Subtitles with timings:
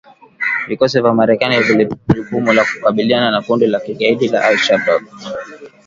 [0.67, 5.03] Vikosi vya Marekani vilivyopewa jukumu la kukabiliana na kundi la kigaidi la al-Shabab.